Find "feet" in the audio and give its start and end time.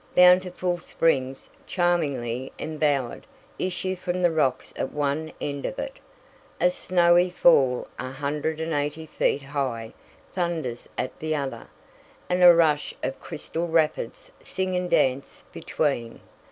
9.05-9.43